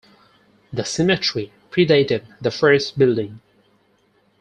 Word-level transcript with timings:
The 0.73 0.83
cemetery 0.83 1.51
predated 1.69 2.23
the 2.41 2.49
first 2.49 2.97
building. 2.97 3.39